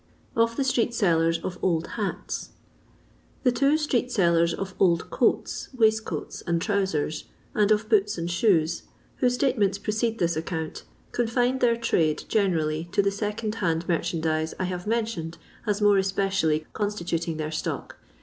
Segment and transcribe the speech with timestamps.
[0.35, 2.49] Of thb Street Sellxbs of Old Hats.
[3.45, 8.81] Tm two street sellers of old coats, waistcoats, and trousers, and of boots and shoes,
[9.17, 14.55] whose state ments precede this account, confined their trade, cenerally, to the second hand merchandize
[14.57, 15.37] I bave mentioned
[15.67, 17.91] as more especially constituting th«r ftock.